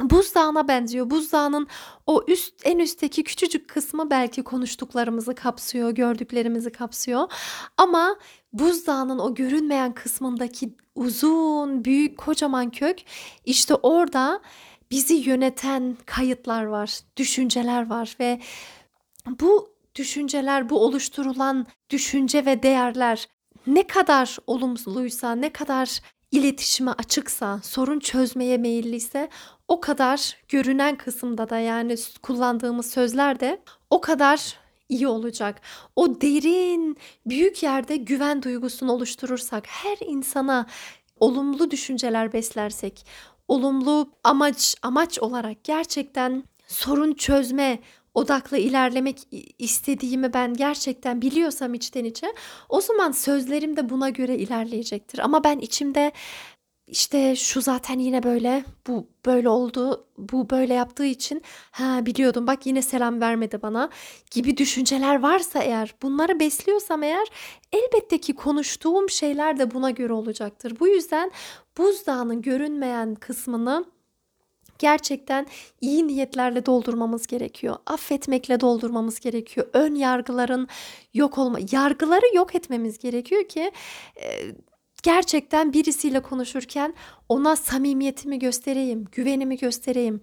Buzdağına 0.00 0.68
benziyor. 0.68 1.10
Buzdağının 1.10 1.66
o 2.06 2.24
üst 2.28 2.54
en 2.64 2.78
üstteki 2.78 3.24
küçücük 3.24 3.68
kısmı 3.68 4.10
belki 4.10 4.42
konuştuklarımızı 4.42 5.34
kapsıyor, 5.34 5.90
gördüklerimizi 5.90 6.72
kapsıyor. 6.72 7.32
Ama 7.76 8.16
buzdağının 8.52 9.18
o 9.18 9.34
görünmeyen 9.34 9.94
kısmındaki 9.94 10.76
uzun, 10.94 11.84
büyük, 11.84 12.18
kocaman 12.18 12.70
kök 12.70 12.98
işte 13.44 13.74
orada 13.74 14.40
bizi 14.90 15.14
yöneten 15.14 15.96
kayıtlar 16.06 16.64
var, 16.64 17.00
düşünceler 17.16 17.90
var 17.90 18.16
ve 18.20 18.40
bu 19.26 19.74
düşünceler, 19.94 20.70
bu 20.70 20.84
oluşturulan 20.84 21.66
düşünce 21.90 22.46
ve 22.46 22.62
değerler 22.62 23.28
ne 23.66 23.86
kadar 23.86 24.38
olumluysa, 24.46 25.34
ne 25.34 25.52
kadar 25.52 26.00
iletişime 26.34 26.90
açıksa, 26.90 27.60
sorun 27.62 27.98
çözmeye 27.98 28.58
meyilliyse 28.58 29.28
o 29.68 29.80
kadar 29.80 30.36
görünen 30.48 30.96
kısımda 30.96 31.50
da 31.50 31.58
yani 31.58 31.96
kullandığımız 32.22 32.90
sözler 32.90 33.40
de 33.40 33.60
o 33.90 34.00
kadar 34.00 34.58
iyi 34.88 35.08
olacak. 35.08 35.60
O 35.96 36.20
derin, 36.20 36.96
büyük 37.26 37.62
yerde 37.62 37.96
güven 37.96 38.42
duygusunu 38.42 38.92
oluşturursak, 38.92 39.66
her 39.66 39.96
insana 40.06 40.66
olumlu 41.20 41.70
düşünceler 41.70 42.32
beslersek, 42.32 43.06
olumlu 43.48 44.10
amaç 44.24 44.74
amaç 44.82 45.18
olarak 45.18 45.64
gerçekten 45.64 46.44
sorun 46.66 47.12
çözme 47.12 47.78
odaklı 48.14 48.58
ilerlemek 48.58 49.18
istediğimi 49.58 50.32
ben 50.32 50.54
gerçekten 50.54 51.22
biliyorsam 51.22 51.74
içten 51.74 52.04
içe 52.04 52.26
o 52.68 52.80
zaman 52.80 53.12
sözlerim 53.12 53.76
de 53.76 53.88
buna 53.88 54.10
göre 54.10 54.36
ilerleyecektir. 54.36 55.18
Ama 55.18 55.44
ben 55.44 55.58
içimde 55.58 56.12
işte 56.86 57.36
şu 57.36 57.60
zaten 57.60 57.98
yine 57.98 58.22
böyle 58.22 58.64
bu 58.86 59.08
böyle 59.26 59.48
oldu 59.48 60.06
bu 60.18 60.50
böyle 60.50 60.74
yaptığı 60.74 61.04
için 61.04 61.42
ha 61.70 62.06
biliyordum 62.06 62.46
bak 62.46 62.66
yine 62.66 62.82
selam 62.82 63.20
vermedi 63.20 63.62
bana 63.62 63.90
gibi 64.30 64.56
düşünceler 64.56 65.22
varsa 65.22 65.62
eğer 65.62 65.94
bunları 66.02 66.40
besliyorsam 66.40 67.02
eğer 67.02 67.28
elbette 67.72 68.18
ki 68.18 68.34
konuştuğum 68.34 69.10
şeyler 69.10 69.58
de 69.58 69.70
buna 69.74 69.90
göre 69.90 70.12
olacaktır. 70.12 70.76
Bu 70.80 70.88
yüzden 70.88 71.32
buzdağının 71.78 72.42
görünmeyen 72.42 73.14
kısmını 73.14 73.84
gerçekten 74.84 75.46
iyi 75.80 76.06
niyetlerle 76.06 76.66
doldurmamız 76.66 77.26
gerekiyor. 77.26 77.76
Affetmekle 77.86 78.60
doldurmamız 78.60 79.20
gerekiyor. 79.20 79.66
Ön 79.72 79.94
yargıların 79.94 80.68
yok 81.14 81.38
olma, 81.38 81.58
yargıları 81.72 82.36
yok 82.36 82.54
etmemiz 82.54 82.98
gerekiyor 82.98 83.48
ki 83.48 83.72
e, 84.22 84.26
gerçekten 85.02 85.72
birisiyle 85.72 86.20
konuşurken 86.20 86.94
ona 87.28 87.56
samimiyetimi 87.56 88.38
göstereyim, 88.38 89.04
güvenimi 89.12 89.56
göstereyim 89.56 90.20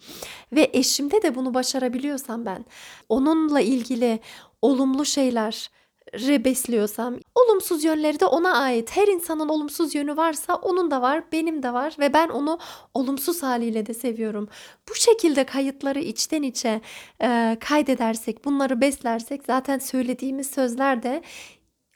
ve 0.51 0.69
eşimde 0.73 1.21
de 1.21 1.35
bunu 1.35 1.53
başarabiliyorsam 1.53 2.45
ben 2.45 2.65
onunla 3.09 3.61
ilgili 3.61 4.19
olumlu 4.61 5.05
şeyler 5.05 5.69
besliyorsam 6.13 7.19
olumsuz 7.35 7.83
yönleri 7.83 8.19
de 8.19 8.25
ona 8.25 8.53
ait. 8.53 8.97
Her 8.97 9.07
insanın 9.07 9.49
olumsuz 9.49 9.95
yönü 9.95 10.17
varsa 10.17 10.55
onun 10.55 10.91
da 10.91 11.01
var, 11.01 11.23
benim 11.31 11.63
de 11.63 11.73
var 11.73 11.95
ve 11.99 12.13
ben 12.13 12.29
onu 12.29 12.59
olumsuz 12.93 13.43
haliyle 13.43 13.85
de 13.85 13.93
seviyorum. 13.93 14.49
Bu 14.89 14.95
şekilde 14.95 15.43
kayıtları 15.43 15.99
içten 15.99 16.43
içe 16.43 16.81
e, 17.21 17.57
kaydedersek, 17.59 18.45
bunları 18.45 18.81
beslersek 18.81 19.41
zaten 19.47 19.79
söylediğimiz 19.79 20.49
sözler 20.49 21.03
de 21.03 21.21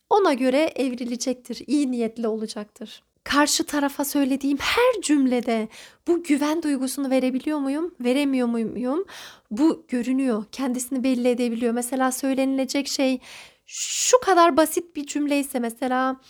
ona 0.10 0.34
göre 0.34 0.72
evrilecektir, 0.75 1.63
iyi 1.67 1.91
niyetli 1.91 2.27
olacaktır. 2.27 3.03
Karşı 3.24 3.63
tarafa 3.63 4.05
söylediğim 4.05 4.57
her 4.57 5.01
cümlede 5.01 5.67
bu 6.07 6.24
güven 6.24 6.63
duygusunu 6.63 7.10
verebiliyor 7.10 7.60
muyum, 7.60 7.95
veremiyor 8.00 8.48
muyum? 8.48 9.05
Bu 9.51 9.86
görünüyor, 9.88 10.43
kendisini 10.51 11.03
belli 11.03 11.27
edebiliyor. 11.27 11.74
Mesela 11.74 12.12
söylenilecek 12.12 12.88
şey 12.88 13.19
şu 13.65 14.19
kadar 14.19 14.57
basit 14.57 14.95
bir 14.95 15.05
cümleyse 15.05 15.60
mesela 15.60 16.22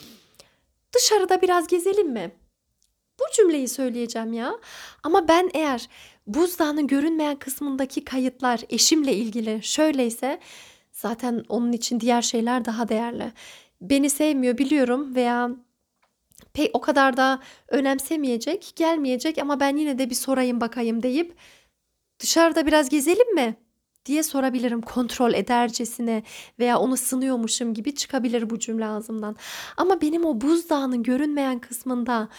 dışarıda 0.93 1.41
biraz 1.41 1.67
gezelim 1.67 2.09
mi? 2.09 2.31
Bu 3.19 3.23
cümleyi 3.35 3.67
söyleyeceğim 3.67 4.33
ya. 4.33 4.55
Ama 5.03 5.27
ben 5.27 5.49
eğer 5.53 5.89
buzdağının 6.27 6.87
görünmeyen 6.87 7.35
kısmındaki 7.35 8.05
kayıtlar 8.05 8.61
eşimle 8.69 9.13
ilgili 9.13 9.63
şöyleyse 9.63 10.39
zaten 10.91 11.43
onun 11.49 11.71
için 11.71 11.99
diğer 11.99 12.21
şeyler 12.21 12.65
daha 12.65 12.89
değerli. 12.89 13.31
Beni 13.81 14.09
sevmiyor 14.09 14.57
biliyorum 14.57 15.15
veya 15.15 15.49
pek 16.53 16.69
o 16.73 16.81
kadar 16.81 17.17
da 17.17 17.39
önemsemeyecek, 17.67 18.73
gelmeyecek 18.75 19.37
ama 19.37 19.59
ben 19.59 19.77
yine 19.77 19.99
de 19.99 20.09
bir 20.09 20.15
sorayım 20.15 20.61
bakayım 20.61 21.03
deyip 21.03 21.35
dışarıda 22.19 22.65
biraz 22.65 22.89
gezelim 22.89 23.35
mi? 23.35 23.55
Diye 24.05 24.23
sorabilirim 24.23 24.81
kontrol 24.81 25.33
edercesine 25.33 26.23
veya 26.59 26.79
onu 26.79 26.97
sınıyormuşum 26.97 27.73
gibi 27.73 27.95
çıkabilir 27.95 28.49
bu 28.49 28.59
cümle 28.59 28.85
ağzımdan. 28.85 29.35
Ama 29.77 30.01
benim 30.01 30.25
o 30.25 30.41
buzdağının 30.41 31.03
görünmeyen 31.03 31.59
kısmında 31.59 32.29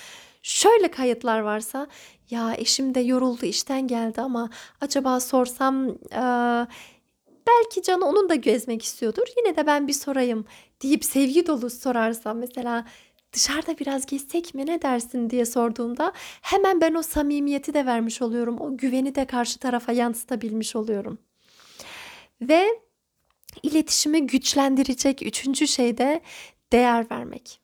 şöyle 0.42 0.88
kayıtlar 0.90 1.40
varsa 1.40 1.87
ya 2.30 2.54
eşim 2.54 2.94
de 2.94 3.00
yoruldu 3.00 3.46
işten 3.46 3.87
geldi 3.87 4.20
ama 4.20 4.50
acaba 4.80 5.20
sorsam 5.20 5.88
e, 5.88 6.23
belki 7.46 7.82
canı 7.82 8.06
onun 8.06 8.28
da 8.28 8.35
gezmek 8.35 8.82
istiyordur 8.82 9.26
yine 9.37 9.56
de 9.56 9.66
ben 9.66 9.88
bir 9.88 9.92
sorayım 9.92 10.44
deyip 10.82 11.04
sevgi 11.04 11.46
dolu 11.46 11.70
sorarsam 11.70 12.38
mesela 12.38 12.85
dışarıda 13.32 13.78
biraz 13.78 14.06
gezsek 14.06 14.54
mi 14.54 14.66
ne 14.66 14.82
dersin 14.82 15.30
diye 15.30 15.46
sorduğumda 15.46 16.12
hemen 16.42 16.80
ben 16.80 16.94
o 16.94 17.02
samimiyeti 17.02 17.75
de 17.75 17.87
vermiş 17.87 18.23
oluyorum. 18.23 18.61
O 18.61 18.76
güveni 18.76 19.14
de 19.14 19.25
karşı 19.25 19.58
tarafa 19.58 19.92
yansıtabilmiş 19.92 20.76
oluyorum. 20.76 21.18
Ve 22.40 22.81
iletişimi 23.62 24.26
güçlendirecek 24.26 25.23
üçüncü 25.23 25.69
şey 25.69 25.99
de 25.99 26.21
değer 26.73 27.11
vermek. 27.11 27.61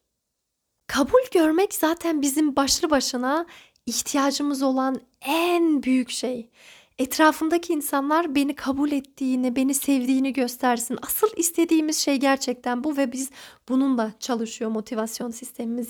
Kabul 0.87 1.21
görmek 1.33 1.75
zaten 1.75 2.23
bizim 2.23 2.57
başlı 2.57 2.91
başına 2.91 3.47
ihtiyacımız 3.87 4.63
olan 4.63 5.01
en 5.21 5.83
büyük 5.83 6.11
şey. 6.11 6.51
Etrafımdaki 6.99 7.73
insanlar 7.73 8.35
beni 8.35 8.55
kabul 8.55 8.93
ettiğini, 8.93 9.57
beni 9.57 9.75
sevdiğini 9.75 10.33
göstersin. 10.33 10.99
Asıl 11.03 11.29
istediğimiz 11.37 11.99
şey 11.99 12.17
gerçekten 12.17 12.85
bu 12.85 12.97
ve 12.97 13.13
biz 13.13 13.31
bununla 13.69 14.13
çalışıyor 14.21 14.71
motivasyon 14.71 15.31
sistemimiz. 15.31 15.89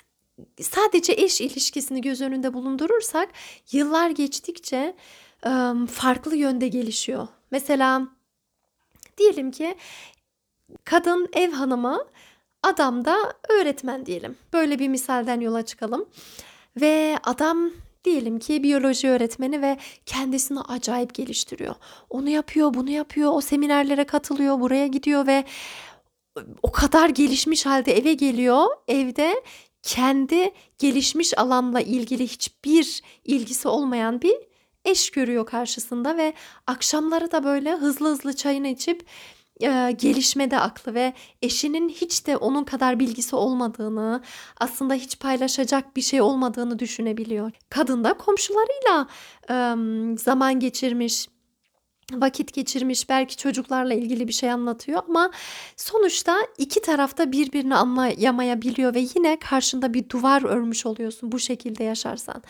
Sadece 0.61 1.13
eş 1.13 1.41
ilişkisini 1.41 2.01
göz 2.01 2.21
önünde 2.21 2.55
bulundurursak 2.55 3.29
yıllar 3.73 4.11
geçtikçe 4.11 4.97
emm, 5.43 5.87
farklı 5.87 6.37
yönde 6.37 6.69
gelişiyor. 6.69 7.29
Mesela 7.51 8.09
diyelim 9.19 9.51
ki 9.51 9.75
kadın 10.85 11.29
ev 11.33 11.51
hanımı, 11.51 12.05
adam 12.63 13.05
da 13.05 13.17
öğretmen 13.49 14.07
diyelim. 14.07 14.37
Böyle 14.53 14.79
bir 14.79 14.89
misalden 14.89 15.41
yola 15.41 15.63
çıkalım 15.63 16.09
ve 16.81 17.19
adam 17.25 17.71
diyelim 18.05 18.39
ki 18.39 18.63
biyoloji 18.63 19.09
öğretmeni 19.09 19.63
ve 19.63 19.79
kendisini 20.07 20.61
acayip 20.61 21.15
geliştiriyor. 21.15 21.75
Onu 22.11 22.29
yapıyor, 22.29 22.75
bunu 22.75 22.91
yapıyor, 22.91 23.31
o 23.35 23.41
seminerlere 23.41 24.05
katılıyor, 24.05 24.61
buraya 24.61 24.87
gidiyor 24.87 25.27
ve 25.27 25.45
o 26.63 26.73
kadar 26.73 27.09
gelişmiş 27.09 27.67
halde 27.67 27.97
eve 27.99 28.15
geliyor. 28.15 28.67
Evde 28.89 29.43
kendi 29.83 30.51
gelişmiş 30.79 31.39
alanla 31.39 31.81
ilgili 31.81 32.27
hiçbir 32.27 33.03
ilgisi 33.25 33.69
olmayan 33.69 34.23
bir 34.23 34.52
eş 34.85 35.11
görüyor 35.11 35.47
karşısında 35.47 36.17
ve 36.17 36.35
akşamları 36.67 37.33
da 37.33 37.45
böyle 37.45 37.73
hızlı 37.73 38.09
hızlı 38.09 38.37
çayını 38.37 38.69
içip 38.69 39.07
eee, 39.61 39.91
gelişmede 39.91 40.59
aklı 40.59 40.95
ve 40.95 41.13
eşinin 41.43 41.89
hiç 41.89 42.27
de 42.27 42.37
onun 42.37 42.65
kadar 42.65 42.99
bilgisi 42.99 43.37
olmadığını, 43.37 44.23
aslında 44.61 44.95
hiç 44.95 45.19
paylaşacak 45.19 45.97
bir 45.97 46.03
şey 46.03 46.21
olmadığını 46.21 46.79
düşünebiliyor. 46.79 47.51
Kadın 47.71 48.05
da 48.05 48.13
komşularıyla 48.15 49.07
emm, 49.49 50.19
zaman 50.19 50.61
geçirmiş, 50.61 51.29
vakit 52.13 52.53
geçirmiş, 52.53 53.09
belki 53.09 53.37
çocuklarla 53.37 53.95
ilgili 53.95 54.29
bir 54.29 54.33
şey 54.33 54.51
anlatıyor 54.51 55.03
ama 55.09 55.31
sonuçta 55.77 56.37
iki 56.59 56.83
taraf 56.83 57.19
da 57.19 57.33
birbirini 57.33 57.75
anlayamayabiliyor 57.75 58.95
ve 58.95 59.07
yine 59.15 59.39
karşında 59.39 59.95
bir 59.95 60.09
duvar 60.09 60.43
örmüş 60.43 60.87
oluyorsun 60.87 61.33
bu 61.33 61.39
şekilde 61.39 61.85
yaşarsan. 61.85 62.43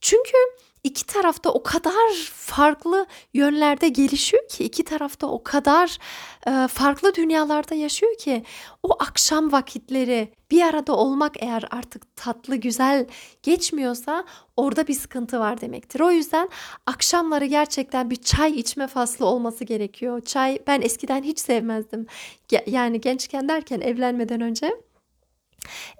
Çünkü 0.00 0.36
iki 0.84 1.06
taraf 1.06 1.44
da 1.44 1.52
o 1.52 1.62
kadar 1.62 2.10
farklı 2.34 3.06
yönlerde 3.34 3.88
gelişiyor 3.88 4.48
ki, 4.48 4.64
iki 4.64 4.84
taraf 4.84 5.20
da 5.20 5.26
o 5.30 5.42
kadar, 5.42 5.98
eee, 6.46 6.68
farklı 6.68 7.14
dünyalarda 7.14 7.74
yaşıyor 7.74 8.18
ki 8.18 8.42
o 8.82 8.88
akşam 9.02 9.52
vakitleri 9.52 10.32
bir 10.50 10.62
arada 10.62 10.96
olmak 10.96 11.42
eğer 11.42 11.64
artık 11.70 12.16
tatlı, 12.16 12.56
güzel 12.56 13.06
geçmiyorsa 13.42 14.24
orada 14.56 14.86
bir 14.86 14.94
sıkıntı 14.94 15.40
var 15.40 15.60
demektir. 15.60 16.00
O 16.00 16.10
yüzden 16.10 16.48
akşamları 16.86 17.44
gerçekten 17.44 18.10
bir 18.10 18.16
çay 18.16 18.58
içme 18.60 18.86
faslı 18.86 19.26
olması 19.26 19.64
gerekiyor. 19.64 20.20
Çay 20.20 20.58
ben 20.66 20.82
eskiden 20.82 21.22
hiç 21.22 21.38
sevmezdim. 21.38 22.06
Yani 22.66 23.00
gençken 23.00 23.48
derken 23.48 23.80
evlenmeden 23.80 24.40
önce. 24.40 24.89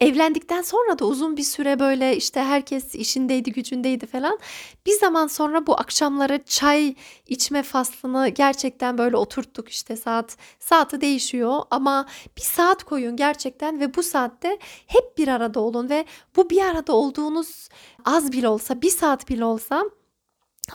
Evlendikten 0.00 0.62
sonra 0.62 0.98
da 0.98 1.04
uzun 1.04 1.36
bir 1.36 1.42
süre 1.42 1.80
böyle, 1.80 2.16
işte, 2.16 2.40
herkes 2.40 2.94
işindeydi, 2.94 3.52
gücündeydi 3.52 4.06
falan. 4.06 4.38
Bir 4.86 4.98
zaman 4.98 5.26
sonra 5.26 5.66
bu 5.66 5.74
akşamları 5.74 6.40
çay 6.46 6.94
içme 7.26 7.62
faslını 7.62 8.28
gerçekten 8.28 8.98
böyle 8.98 9.16
oturttuk. 9.16 9.68
İşte, 9.68 9.96
saat 9.96 10.36
saati 10.58 11.00
değişiyor 11.00 11.62
ama 11.70 12.06
bir 12.36 12.42
saat 12.42 12.84
koyun 12.84 13.16
gerçekten 13.16 13.80
ve 13.80 13.94
bu 13.94 14.02
saatte 14.02 14.58
hep 14.86 15.18
bir 15.18 15.28
arada 15.28 15.60
olun 15.60 15.88
ve 15.88 16.04
bu 16.36 16.50
bir 16.50 16.62
arada 16.62 16.92
olduğunuz 16.92 17.68
az 18.04 18.32
bile 18.32 18.48
olsa, 18.48 18.82
bir 18.82 18.90
saat 18.90 19.28
bile 19.28 19.44
olsa 19.44 19.84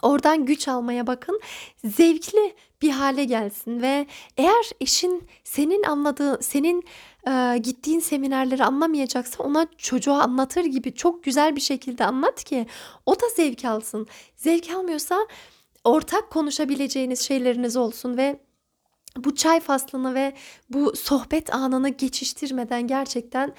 oradan 0.01 0.45
güç 0.45 0.67
almaya 0.67 1.07
bakın. 1.07 1.41
Zevkli 1.85 2.55
bir 2.85 2.89
hale 2.91 3.23
gelsin 3.23 3.81
ve 3.81 4.07
eğer 4.37 4.69
eşin 4.81 5.27
senin 5.43 5.83
anladığı 5.83 6.43
senin, 6.43 6.83
eee, 7.27 7.57
gittiğin 7.57 7.99
seminerleri 7.99 8.63
anlamayacaksa 8.63 9.43
ona 9.43 9.67
çocuğa 9.77 10.21
anlatır 10.21 10.65
gibi 10.65 10.93
çok 10.93 11.23
güzel 11.23 11.55
bir 11.55 11.61
şekilde 11.61 12.05
anlat 12.05 12.43
ki 12.43 12.65
o 13.05 13.15
da 13.15 13.29
zevk 13.35 13.65
alsın. 13.65 14.07
Zevk 14.35 14.69
almıyorsa 14.69 15.27
ortak 15.83 16.29
konuşabileceğiniz 16.31 17.19
şeyleriniz 17.19 17.77
olsun 17.77 18.17
ve 18.17 18.39
bu 19.17 19.35
çay 19.35 19.59
faslını 19.59 20.15
ve 20.15 20.33
bu 20.69 20.95
sohbet 20.95 21.53
anını 21.55 21.89
geçiştirmeden 21.89 22.87
gerçekten 22.87 23.53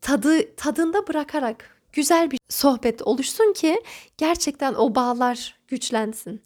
tadı 0.00 0.56
tadında 0.56 1.06
bırakarak 1.06 1.78
güzel 1.92 2.30
bir 2.30 2.38
sohbet 2.48 3.02
oluşsun 3.02 3.52
ki 3.52 3.82
gerçekten 4.18 4.74
o 4.74 4.94
bağlar 4.94 5.54
güçlensin. 5.68 6.42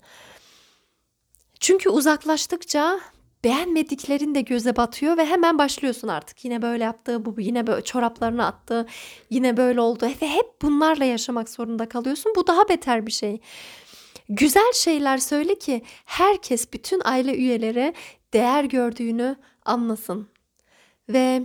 Çünkü 1.60 1.88
uzaklaştıkça 1.88 3.00
beğenmediklerin 3.44 4.34
de 4.34 4.40
göze 4.40 4.76
batıyor 4.76 5.16
ve 5.16 5.26
hemen 5.26 5.58
başlıyorsun 5.58 6.08
artık. 6.08 6.44
Yine 6.44 6.62
böyle 6.62 6.84
yaptı, 6.84 7.24
bu 7.24 7.40
yine 7.40 7.66
böyle 7.66 7.84
çoraplarını 7.84 8.46
attı, 8.46 8.86
yine 9.30 9.56
böyle 9.56 9.80
oldu 9.80 10.06
ve 10.22 10.28
hep 10.28 10.62
bunlarla 10.62 11.04
yaşamak 11.04 11.48
zorunda 11.48 11.88
kalıyorsun. 11.88 12.32
Bu 12.36 12.46
daha 12.46 12.68
beter 12.68 13.06
bir 13.06 13.12
şey. 13.12 13.40
Güzel 14.28 14.72
şeyler 14.74 15.18
söyle 15.18 15.54
ki 15.54 15.82
herkes, 16.04 16.72
bütün 16.72 17.02
aile 17.04 17.36
üyeleri 17.36 17.94
değer 18.32 18.64
gördüğünü 18.64 19.36
anlasın 19.64 20.28
ve 21.08 21.42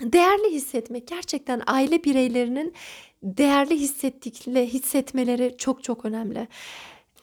değerli 0.00 0.52
hissetmek 0.52 1.08
gerçekten 1.08 1.62
aile 1.66 2.04
bireylerinin 2.04 2.74
değerli 3.22 3.80
hissettikle 3.80 4.66
hissetmeleri 4.66 5.54
çok 5.58 5.84
çok 5.84 6.04
önemli. 6.04 6.48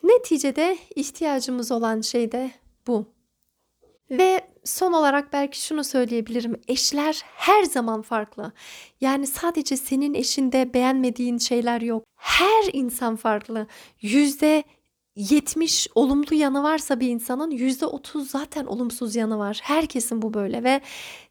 Neticede 0.04 0.78
ihtiyacımız 0.96 1.72
olan 1.72 2.02
şey 2.02 2.32
de 2.32 2.52
bu. 2.88 3.06
Ve 4.12 4.42
son 4.64 4.94
olarak 4.94 5.34
belki 5.34 5.62
şunu 5.62 5.84
söyleyebilirim. 5.84 6.62
Eşler 6.68 7.22
her 7.26 7.64
zaman 7.64 8.02
farklı. 8.02 8.52
Yani 9.02 9.28
sadece 9.28 9.78
senin 9.78 10.14
eşinde 10.14 10.74
beğenmediğin 10.74 11.38
şeyler 11.38 11.82
yok. 11.82 12.04
Her 12.16 12.70
insan 12.74 13.16
farklı. 13.16 13.68
%70 14.02 15.88
olumlu 15.96 16.36
yanı 16.36 16.64
varsa 16.64 17.00
bir 17.00 17.10
insanın 17.10 17.52
%30 17.52 18.26
zaten 18.26 18.66
olumsuz 18.66 19.16
yanı 19.16 19.38
var. 19.38 19.60
Herkesin 19.64 20.22
bu 20.22 20.34
böyle 20.34 20.64
ve 20.64 20.82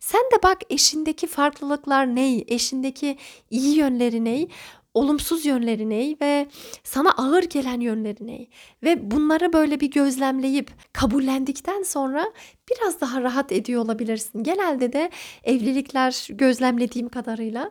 sen 0.01 0.23
de 0.23 0.43
bak 0.43 0.59
eşindeki 0.71 1.27
farklılıklar 1.27 2.15
ney? 2.15 2.45
Eşindeki 2.49 3.19
iyi 3.51 3.77
yönleri 3.77 4.25
ney? 4.25 4.49
Olumsuz 4.94 5.46
yönleri 5.46 5.90
ney 5.90 6.16
ve 6.20 6.48
sana 6.85 7.11
ağır 7.11 7.42
gelen 7.42 7.81
yönleri 7.81 8.26
ney? 8.26 8.48
Ve 8.83 9.11
bunları 9.11 9.52
böyle 9.52 9.81
bir 9.81 9.90
gözlemleyip 9.90 10.70
kabullendikten 10.92 11.83
sonra 11.83 12.33
biraz 12.70 13.00
daha 13.00 13.22
rahat 13.22 13.52
ediyor 13.52 13.85
olabilirsin. 13.85 14.42
Genelde 14.42 14.92
de 14.92 15.11
evlilikler 15.44 16.28
gözlemlediğim 16.31 17.09
kadarıyla 17.09 17.70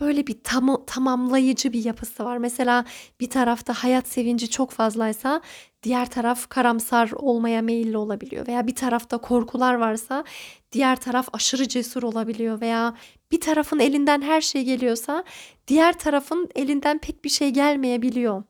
böyle 0.00 0.26
bir 0.26 0.42
tamı 0.44 0.86
tamamlayıcı 0.86 1.72
bir 1.72 1.84
yapısı 1.84 2.24
var. 2.24 2.36
Mesela 2.38 2.84
bir 3.20 3.30
tarafta 3.30 3.74
hayat 3.74 4.08
sevinci 4.08 4.50
çok 4.50 4.70
fazlaysa 4.70 5.40
diğer 5.82 6.10
taraf 6.10 6.48
karamsar 6.48 7.10
olmaya 7.10 7.62
meyilli 7.62 7.96
olabiliyor 7.96 8.46
veya 8.46 8.66
bir 8.66 8.74
tarafta 8.74 9.18
korkular 9.18 9.74
varsa 9.74 10.24
diğer 10.72 10.96
taraf 10.96 11.28
aşırı 11.32 11.68
cesur 11.68 12.02
olabiliyor 12.02 12.60
veya 12.60 12.94
bir 13.32 13.40
tarafın 13.40 13.78
elinden 13.78 14.22
her 14.22 14.40
şey 14.40 14.64
geliyorsa 14.64 15.24
diğer 15.68 15.98
tarafın 15.98 16.48
elinden 16.54 16.98
pek 16.98 17.24
bir 17.24 17.28
şey 17.28 17.50
gelmeyebiliyor. 17.50 18.42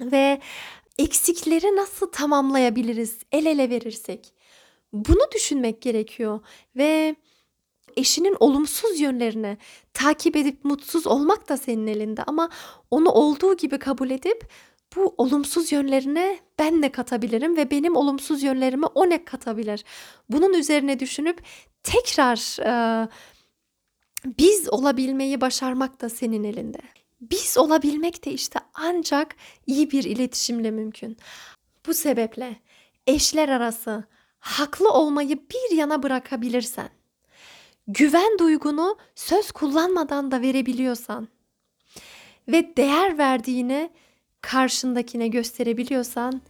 Ve 0.00 0.40
eksikleri 0.98 1.76
nasıl 1.76 2.06
tamamlayabiliriz 2.06 3.18
el 3.32 3.46
ele 3.46 3.70
verirsek? 3.70 4.34
Bunu 4.92 5.30
düşünmek 5.34 5.82
gerekiyor 5.82 6.40
ve 6.76 7.16
eşinin 7.96 8.36
olumsuz 8.40 9.00
yönlerini 9.00 9.58
takip 9.94 10.36
edip 10.36 10.64
mutsuz 10.64 11.06
olmak 11.06 11.48
da 11.48 11.56
senin 11.56 11.86
elinde 11.86 12.22
ama 12.22 12.50
onu 12.90 13.10
olduğu 13.10 13.56
gibi 13.56 13.78
kabul 13.78 14.10
edip 14.10 14.48
bu 14.96 15.14
olumsuz 15.18 15.72
yönlerine 15.72 16.38
ben 16.58 16.82
ne 16.82 16.92
katabilirim 16.92 17.56
ve 17.56 17.70
benim 17.70 17.96
olumsuz 17.96 18.42
yönlerime 18.42 18.86
o 18.86 19.10
ne 19.10 19.24
katabilir? 19.24 19.84
Bunun 20.28 20.52
üzerine 20.52 21.00
düşünüp 21.00 21.42
tekrar, 21.82 22.56
eee, 22.58 23.08
biz 24.26 24.68
olabilmeyi 24.68 25.40
başarmak 25.40 26.00
da 26.00 26.08
senin 26.08 26.44
elinde. 26.44 26.78
Biz 27.20 27.58
olabilmek 27.58 28.24
de 28.24 28.32
işte 28.32 28.58
ancak 28.74 29.36
iyi 29.66 29.90
bir 29.90 30.04
iletişimle 30.04 30.70
mümkün. 30.70 31.16
Bu 31.86 31.94
sebeple 31.94 32.56
eşler 33.06 33.48
arası 33.48 34.04
haklı 34.38 34.90
olmayı 34.90 35.38
bir 35.38 35.76
yana 35.76 36.02
bırakabilirsen, 36.02 36.88
güven 37.88 38.38
duygunu 38.38 38.96
söz 39.14 39.50
kullanmadan 39.50 40.30
da 40.30 40.42
verebiliyorsan 40.42 41.28
ve 42.48 42.76
değer 42.76 43.18
verdiğini 43.18 43.90
karşındakine 44.40 45.28
gösterebiliyorsan 45.28 46.42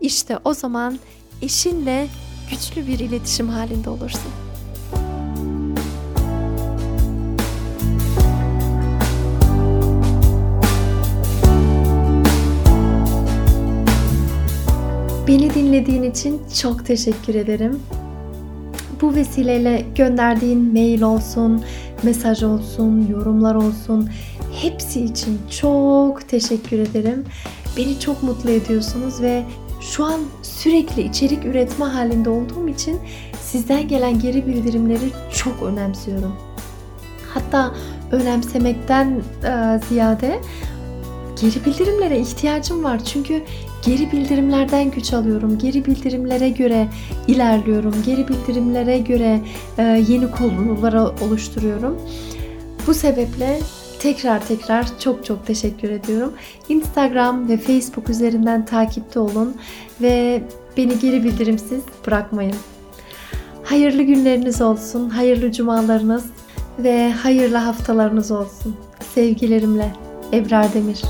işte 0.00 0.38
o 0.44 0.54
zaman 0.54 0.98
eşinle 1.42 2.08
güçlü 2.50 2.86
bir 2.86 2.98
iletişim 2.98 3.48
halinde 3.48 3.90
olursun. 3.90 4.47
Beni 15.28 15.54
dinlediğin 15.54 16.02
için 16.02 16.42
çok 16.60 16.86
teşekkür 16.86 17.34
ederim. 17.34 17.80
Bu 19.00 19.14
vesileyle 19.14 19.84
gönderdiğin 19.94 20.72
mail 20.72 21.02
olsun, 21.02 21.64
mesaj 22.02 22.42
olsun, 22.42 23.06
yorumlar 23.10 23.54
olsun 23.54 24.10
hepsi 24.62 25.04
için 25.04 25.38
çok 25.60 26.28
teşekkür 26.28 26.78
ederim. 26.78 27.24
beni 27.76 28.00
çok 28.00 28.22
mutlu 28.22 28.50
ediyorsunuz 28.50 29.22
ve 29.22 29.44
şu 29.80 30.04
an 30.04 30.20
sürekli 30.42 31.02
içerik 31.02 31.44
üretme 31.44 31.84
halinde 31.84 32.30
olduğum 32.30 32.68
için 32.68 33.00
sizden 33.40 33.88
gelen 33.88 34.18
geri 34.18 34.46
bildirimleri 34.46 35.10
çok 35.32 35.62
önemsiyorum. 35.62 36.36
Hatta 37.34 37.74
önemsemekten 38.12 39.22
e, 39.44 39.80
ziyade 39.88 40.40
geri 41.40 41.64
bildirimlere 41.64 42.18
ihtiyacım 42.18 42.84
var. 42.84 43.04
Çünkü 43.04 43.42
geri 43.84 44.12
bildirimlerden 44.12 44.90
güç 44.90 45.12
alıyorum. 45.12 45.58
Geri 45.58 45.84
bildirimlere 45.84 46.48
göre 46.48 46.88
ilerliyorum. 47.28 47.94
Geri 48.06 48.28
bildirimlere 48.28 48.98
göre 48.98 49.40
e, 49.78 49.82
yeni 49.82 50.30
konular 50.30 50.94
oluşturuyorum. 50.94 51.98
Bu 52.86 52.94
sebeple 52.94 53.60
tekrar 54.00 54.46
tekrar 54.46 54.98
çok 54.98 55.24
çok 55.24 55.46
teşekkür 55.46 55.90
ediyorum. 55.90 56.32
Instagram 56.68 57.48
ve 57.48 57.56
Facebook 57.56 58.08
üzerinden 58.10 58.66
takipte 58.66 59.20
olun 59.20 59.56
ve 60.00 60.42
beni 60.76 60.98
geri 60.98 61.24
bildirimsiz 61.24 61.80
bırakmayın. 62.06 62.56
Hayırlı 63.64 64.02
günleriniz 64.02 64.62
olsun, 64.62 65.10
hayırlı 65.10 65.52
cumalarınız 65.52 66.24
ve 66.78 67.10
hayırlı 67.10 67.56
haftalarınız 67.56 68.30
olsun. 68.30 68.76
Sevgilerimle 69.14 69.92
Ebrar 70.32 70.74
Demir. 70.74 71.02